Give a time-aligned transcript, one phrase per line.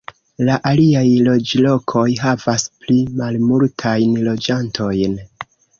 [0.45, 5.21] La aliaj loĝlokoj havas pli malmultajn loĝantojn.